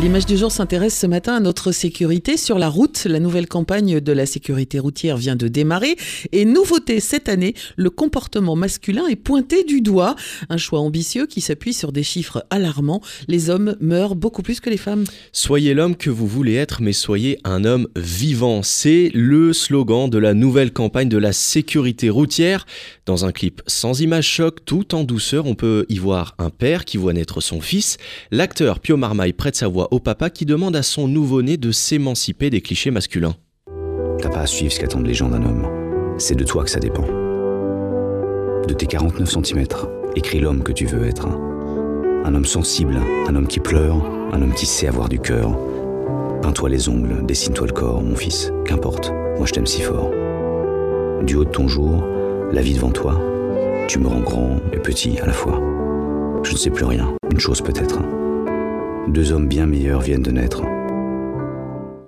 L'image 0.00 0.24
du 0.24 0.38
jour 0.38 0.50
s'intéresse 0.50 0.98
ce 0.98 1.06
matin 1.06 1.34
à 1.34 1.40
notre 1.40 1.70
sécurité 1.70 2.38
sur 2.38 2.58
la 2.58 2.70
route. 2.70 3.04
La 3.04 3.20
nouvelle 3.20 3.46
campagne 3.46 4.00
de 4.00 4.12
la 4.12 4.24
sécurité 4.24 4.78
routière 4.78 5.18
vient 5.18 5.36
de 5.36 5.48
démarrer 5.48 5.96
et 6.32 6.46
nouveauté 6.46 6.98
cette 6.98 7.28
année, 7.28 7.54
le 7.76 7.90
comportement 7.90 8.56
masculin 8.56 9.06
est 9.06 9.16
pointé 9.16 9.64
du 9.64 9.82
doigt. 9.82 10.16
Un 10.48 10.56
choix 10.56 10.80
ambitieux 10.80 11.26
qui 11.26 11.42
s'appuie 11.42 11.74
sur 11.74 11.92
des 11.92 12.02
chiffres 12.02 12.42
alarmants. 12.48 13.02
Les 13.28 13.50
hommes 13.50 13.76
meurent 13.80 14.16
beaucoup 14.16 14.40
plus 14.40 14.60
que 14.60 14.70
les 14.70 14.78
femmes. 14.78 15.04
Soyez 15.30 15.74
l'homme 15.74 15.94
que 15.94 16.08
vous 16.08 16.26
voulez 16.26 16.54
être, 16.54 16.80
mais 16.80 16.94
soyez 16.94 17.38
un 17.44 17.66
homme 17.66 17.86
vivant. 17.94 18.62
C'est 18.62 19.10
le 19.12 19.52
slogan 19.52 20.08
de 20.08 20.18
la 20.18 20.32
nouvelle 20.32 20.72
campagne 20.72 21.10
de 21.10 21.18
la 21.18 21.34
sécurité 21.34 22.08
routière. 22.08 22.64
Dans 23.04 23.26
un 23.26 23.30
clip 23.30 23.60
sans 23.66 24.00
image 24.00 24.26
choc, 24.26 24.64
tout 24.64 24.94
en 24.94 25.04
douceur, 25.04 25.44
on 25.44 25.54
peut 25.54 25.84
y 25.90 25.98
voir 25.98 26.34
un 26.38 26.48
père 26.48 26.86
qui 26.86 26.96
voit 26.96 27.12
naître 27.12 27.42
son 27.42 27.60
fils. 27.60 27.98
L'acteur 28.30 28.80
Pio 28.80 28.96
Marmaille 28.96 29.34
prête 29.34 29.56
sa 29.56 29.68
voix 29.68 29.81
au 29.90 30.00
papa 30.00 30.30
qui 30.30 30.46
demande 30.46 30.76
à 30.76 30.82
son 30.82 31.08
nouveau-né 31.08 31.56
de 31.56 31.72
s'émanciper 31.72 32.50
des 32.50 32.60
clichés 32.60 32.90
masculins. 32.90 33.34
T'as 34.20 34.28
pas 34.28 34.40
à 34.40 34.46
suivre 34.46 34.72
ce 34.72 34.80
qu'attendent 34.80 35.06
les 35.06 35.14
gens 35.14 35.28
d'un 35.28 35.42
homme. 35.42 35.66
C'est 36.18 36.34
de 36.34 36.44
toi 36.44 36.64
que 36.64 36.70
ça 36.70 36.78
dépend. 36.78 37.06
De 38.66 38.74
tes 38.74 38.86
49 38.86 39.28
cm, 39.28 39.64
écris 40.14 40.40
l'homme 40.40 40.62
que 40.62 40.72
tu 40.72 40.86
veux 40.86 41.06
être. 41.06 41.26
Un 42.24 42.34
homme 42.34 42.44
sensible, 42.44 43.00
un 43.26 43.34
homme 43.34 43.48
qui 43.48 43.58
pleure, 43.58 44.04
un 44.32 44.40
homme 44.40 44.54
qui 44.54 44.66
sait 44.66 44.86
avoir 44.86 45.08
du 45.08 45.18
cœur. 45.18 45.58
Peins-toi 46.40 46.68
les 46.68 46.88
ongles, 46.88 47.26
dessine-toi 47.26 47.66
le 47.66 47.72
corps, 47.72 48.02
mon 48.02 48.14
fils, 48.14 48.52
qu'importe, 48.64 49.12
moi 49.36 49.46
je 49.46 49.52
t'aime 49.52 49.66
si 49.66 49.82
fort. 49.82 50.10
Du 51.24 51.34
haut 51.34 51.44
de 51.44 51.50
ton 51.50 51.66
jour, 51.66 52.04
la 52.52 52.62
vie 52.62 52.74
devant 52.74 52.92
toi, 52.92 53.20
tu 53.88 53.98
me 53.98 54.06
rends 54.06 54.20
grand 54.20 54.60
et 54.72 54.78
petit 54.78 55.18
à 55.20 55.26
la 55.26 55.32
fois. 55.32 55.60
Je 56.44 56.52
ne 56.52 56.56
sais 56.56 56.70
plus 56.70 56.84
rien, 56.84 57.16
une 57.32 57.40
chose 57.40 57.60
peut-être. 57.60 57.98
Deux 59.08 59.32
hommes 59.32 59.48
bien 59.48 59.66
meilleurs 59.66 60.00
viennent 60.00 60.22
de 60.22 60.30
naître. 60.30 60.62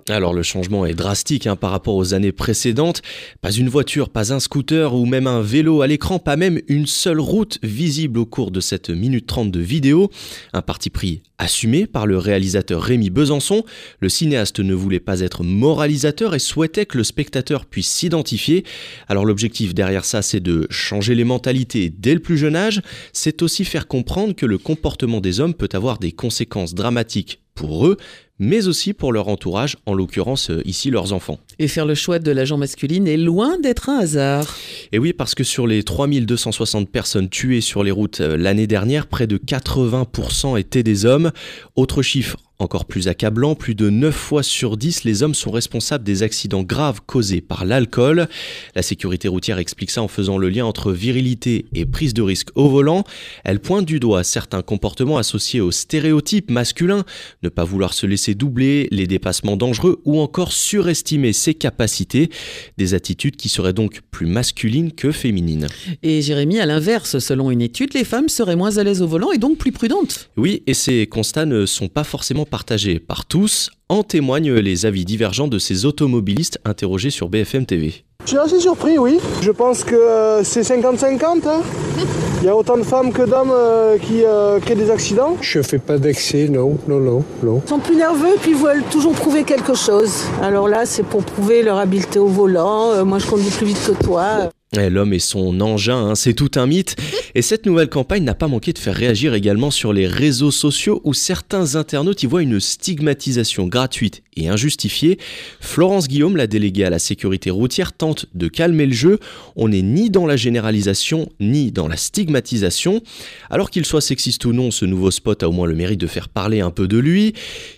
Alors 0.07 0.35
le 0.35 0.43
changement 0.43 0.85
est 0.85 0.93
drastique 0.93 1.47
hein, 1.47 1.55
par 1.55 1.71
rapport 1.71 1.95
aux 1.95 2.13
années 2.13 2.31
précédentes. 2.31 3.01
Pas 3.41 3.49
une 3.49 3.69
voiture, 3.69 4.09
pas 4.09 4.31
un 4.33 4.39
scooter 4.39 4.93
ou 4.93 5.07
même 5.07 5.25
un 5.25 5.41
vélo 5.41 5.81
à 5.81 5.87
l'écran, 5.87 6.19
pas 6.19 6.35
même 6.35 6.61
une 6.67 6.85
seule 6.85 7.19
route 7.19 7.57
visible 7.63 8.19
au 8.19 8.27
cours 8.27 8.51
de 8.51 8.59
cette 8.59 8.91
minute 8.91 9.25
trente 9.25 9.49
de 9.49 9.59
vidéo. 9.59 10.11
Un 10.53 10.61
parti 10.61 10.91
pris 10.91 11.23
assumé 11.39 11.87
par 11.87 12.05
le 12.05 12.19
réalisateur 12.19 12.83
Rémi 12.83 13.09
Besançon. 13.09 13.63
Le 13.99 14.09
cinéaste 14.09 14.59
ne 14.59 14.75
voulait 14.75 14.99
pas 14.99 15.21
être 15.21 15.43
moralisateur 15.43 16.35
et 16.35 16.39
souhaitait 16.39 16.85
que 16.85 16.99
le 16.99 17.03
spectateur 17.03 17.65
puisse 17.65 17.89
s'identifier. 17.89 18.63
Alors 19.07 19.25
l'objectif 19.25 19.73
derrière 19.73 20.05
ça, 20.05 20.21
c'est 20.21 20.39
de 20.39 20.67
changer 20.69 21.15
les 21.15 21.23
mentalités 21.23 21.89
dès 21.89 22.13
le 22.13 22.19
plus 22.19 22.37
jeune 22.37 22.55
âge. 22.55 22.83
C'est 23.11 23.41
aussi 23.41 23.65
faire 23.65 23.87
comprendre 23.87 24.35
que 24.35 24.45
le 24.45 24.59
comportement 24.59 25.19
des 25.19 25.39
hommes 25.39 25.55
peut 25.55 25.69
avoir 25.73 25.97
des 25.97 26.11
conséquences 26.11 26.75
dramatiques 26.75 27.41
pour 27.55 27.87
eux, 27.87 27.97
mais 28.39 28.67
aussi 28.67 28.93
pour 28.93 29.13
leur 29.13 29.27
entourage, 29.27 29.77
en 29.85 29.93
l'occurrence 29.93 30.49
euh, 30.49 30.61
ici 30.65 30.89
leurs 30.89 31.13
enfants. 31.13 31.39
Et 31.59 31.67
faire 31.67 31.85
le 31.85 31.95
choix 31.95 32.19
de 32.19 32.31
l'agent 32.31 32.57
masculine 32.57 33.07
est 33.07 33.17
loin 33.17 33.57
d'être 33.59 33.89
un 33.89 33.99
hasard. 33.99 34.55
Et 34.91 34.99
oui, 34.99 35.13
parce 35.13 35.35
que 35.35 35.43
sur 35.43 35.67
les 35.67 35.83
3260 35.83 36.89
personnes 36.89 37.29
tuées 37.29 37.61
sur 37.61 37.83
les 37.83 37.91
routes 37.91 38.21
euh, 38.21 38.37
l'année 38.37 38.67
dernière, 38.67 39.07
près 39.07 39.27
de 39.27 39.37
80% 39.37 40.59
étaient 40.59 40.83
des 40.83 41.05
hommes. 41.05 41.31
Autre 41.75 42.01
chiffre 42.01 42.37
encore 42.57 42.85
plus 42.85 43.09
accablant, 43.09 43.53
plus 43.53 43.75
de 43.75 43.89
9 43.89 44.15
fois 44.15 44.41
sur 44.41 44.77
10, 44.77 45.03
les 45.03 45.23
hommes 45.23 45.33
sont 45.33 45.51
responsables 45.51 46.05
des 46.05 46.23
accidents 46.23 46.63
graves 46.63 47.01
causés 47.05 47.41
par 47.41 47.65
l'alcool. 47.65 48.27
La 48.75 48.81
sécurité 48.81 49.27
routière 49.27 49.59
explique 49.59 49.91
ça 49.91 50.01
en 50.01 50.07
faisant 50.07 50.37
le 50.37 50.49
lien 50.49 50.65
entre 50.65 50.93
virilité 50.93 51.65
et 51.73 51.85
prise 51.85 52.13
de 52.13 52.21
risque 52.21 52.49
au 52.55 52.69
volant. 52.69 53.03
Elle 53.43 53.59
pointe 53.59 53.85
du 53.85 53.99
doigt 53.99 54.23
certains 54.23 54.61
comportements 54.61 55.17
associés 55.17 55.59
aux 55.59 55.71
stéréotypes 55.71 56.49
masculins, 56.49 57.03
ne 57.43 57.49
pas 57.49 57.65
vouloir 57.65 57.93
se 57.93 58.05
laisser 58.05 58.24
doubler, 58.33 58.87
les 58.91 59.07
dépassements 59.07 59.57
dangereux 59.57 60.01
ou 60.05 60.19
encore 60.19 60.51
surestimer 60.51 61.33
ses 61.33 61.53
capacités, 61.53 62.29
des 62.77 62.93
attitudes 62.93 63.35
qui 63.35 63.49
seraient 63.49 63.73
donc 63.73 64.01
plus 64.11 64.25
masculines 64.25 64.91
que 64.91 65.11
féminines. 65.11 65.67
Et 66.03 66.21
Jérémy, 66.21 66.59
à 66.59 66.65
l'inverse, 66.65 67.19
selon 67.19 67.51
une 67.51 67.61
étude, 67.61 67.93
les 67.93 68.03
femmes 68.03 68.29
seraient 68.29 68.55
moins 68.55 68.77
à 68.77 68.83
l'aise 68.83 69.01
au 69.01 69.07
volant 69.07 69.31
et 69.31 69.37
donc 69.37 69.57
plus 69.57 69.71
prudentes. 69.71 70.29
Oui, 70.37 70.63
et 70.67 70.73
ces 70.73 71.07
constats 71.07 71.45
ne 71.45 71.65
sont 71.65 71.87
pas 71.87 72.03
forcément 72.03 72.45
partagé 72.45 72.99
par 72.99 73.25
tous, 73.25 73.69
en 73.89 74.03
témoignent 74.03 74.55
les 74.55 74.85
avis 74.85 75.05
divergents 75.05 75.47
de 75.47 75.59
ces 75.59 75.85
automobilistes 75.85 76.59
interrogés 76.65 77.11
sur 77.11 77.29
BFM 77.29 77.65
TV. 77.65 78.05
Je 78.23 78.29
suis 78.29 78.37
assez 78.37 78.59
surpris, 78.59 78.97
oui. 78.97 79.19
Je 79.41 79.51
pense 79.51 79.83
que 79.83 79.95
euh, 79.95 80.43
c'est 80.43 80.61
50-50. 80.61 81.47
Hein. 81.47 81.61
Il 82.45 82.49
y 82.49 82.51
a 82.51 82.55
autant 82.55 82.77
de 82.77 82.83
femmes 82.83 83.11
que 83.11 83.23
d'hommes 83.23 83.49
euh, 83.51 83.97
qui 83.97 84.23
euh, 84.23 84.59
créent 84.59 84.75
des 84.75 84.91
accidents. 84.91 85.35
Je 85.41 85.63
fais 85.63 85.79
pas 85.79 85.97
d'excès, 85.97 86.47
non, 86.47 86.77
non, 86.87 86.99
non, 86.99 87.23
non. 87.41 87.59
Ils 87.65 87.69
sont 87.69 87.79
plus 87.79 87.95
nerveux 87.95 88.35
puis 88.39 88.51
ils 88.51 88.55
veulent 88.55 88.83
toujours 88.91 89.13
prouver 89.13 89.43
quelque 89.43 89.73
chose. 89.73 90.25
Alors 90.43 90.67
là, 90.67 90.85
c'est 90.85 91.01
pour 91.01 91.23
prouver 91.23 91.63
leur 91.63 91.79
habileté 91.79 92.19
au 92.19 92.27
volant. 92.27 93.03
moi, 93.03 93.17
je 93.17 93.25
conduis 93.25 93.49
plus 93.49 93.65
vite 93.65 93.81
que 93.83 94.03
toi. 94.03 94.51
Eh, 94.77 94.89
l'homme 94.89 95.13
et 95.13 95.19
son 95.19 95.59
engin, 95.61 96.07
hein, 96.07 96.15
c'est 96.15 96.33
tout 96.33 96.51
un 96.55 96.65
mythe. 96.65 96.95
Et 97.33 97.41
cette 97.41 97.65
nouvelle 97.65 97.89
campagne 97.89 98.23
n'a 98.23 98.33
pas 98.33 98.47
manqué 98.47 98.73
de 98.73 98.79
faire 98.79 98.95
réagir 98.95 99.33
également 99.33 99.71
sur 99.71 99.93
les 99.93 100.07
réseaux 100.07 100.51
sociaux 100.51 101.01
où 101.03 101.13
certains 101.13 101.75
internautes 101.75 102.23
y 102.23 102.25
voient 102.25 102.41
une 102.41 102.59
stigmatisation 102.59 103.67
gratuite 103.67 104.23
et 104.35 104.47
injustifiée. 104.47 105.17
Florence 105.59 106.07
Guillaume, 106.07 106.37
la 106.37 106.47
déléguée 106.47 106.83
à 106.83 106.89
la 106.89 106.99
sécurité 106.99 107.49
routière, 107.49 107.93
tente 107.93 108.25
de 108.33 108.47
calmer 108.47 108.85
le 108.85 108.93
jeu. 108.93 109.19
On 109.55 109.69
n'est 109.69 109.81
ni 109.81 110.09
dans 110.09 110.25
la 110.25 110.35
généralisation 110.35 111.29
ni 111.39 111.71
dans 111.71 111.87
la 111.87 111.97
stigmatisation. 111.97 113.01
Alors 113.49 113.69
qu'il 113.69 113.85
soit 113.85 114.01
sexiste 114.01 114.45
ou 114.45 114.53
non, 114.53 114.71
ce 114.71 114.85
nouveau 114.85 115.11
spot 115.11 115.43
a 115.43 115.49
au 115.49 115.51
moins 115.51 115.67
le 115.67 115.75
mérite 115.75 115.99
de 115.99 116.07
faire 116.07 116.29
parler 116.29 116.61
un 116.61 116.71
peu 116.71 116.87
de 116.87 116.97
lui. 116.97 117.33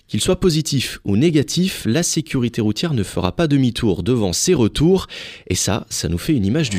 Qu'il 0.08 0.20
soit 0.20 0.40
positif 0.40 1.00
ou 1.04 1.16
négatif, 1.16 1.82
la 1.84 2.02
sécurité 2.02 2.60
routière 2.60 2.94
ne 2.94 3.02
fera 3.02 3.32
pas 3.32 3.46
demi-tour 3.46 4.02
devant 4.02 4.32
ses 4.32 4.54
retours. 4.54 5.06
Et 5.48 5.54
ça, 5.54 5.86
ça 5.90 6.08
nous 6.08 6.18
fait 6.18 6.34
une 6.34 6.46
image 6.46 6.70
du 6.70 6.78